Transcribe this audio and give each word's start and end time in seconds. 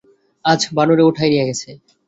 আজ 0.45 0.61
ভানুরে 0.77 1.03
উঠায় 1.09 1.31
নিয়ে 1.31 1.47
গেছে। 1.49 1.69